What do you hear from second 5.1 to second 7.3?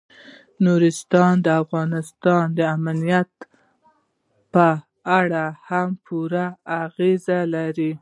اړه هم پوره اغېز